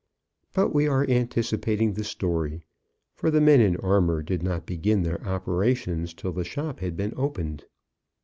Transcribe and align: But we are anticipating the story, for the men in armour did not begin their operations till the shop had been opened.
But 0.55 0.73
we 0.73 0.87
are 0.87 1.07
anticipating 1.07 1.93
the 1.93 2.03
story, 2.03 2.63
for 3.13 3.29
the 3.29 3.39
men 3.39 3.61
in 3.61 3.75
armour 3.77 4.23
did 4.23 4.41
not 4.41 4.65
begin 4.65 5.03
their 5.03 5.23
operations 5.27 6.15
till 6.15 6.31
the 6.31 6.43
shop 6.43 6.79
had 6.79 6.97
been 6.97 7.13
opened. 7.15 7.65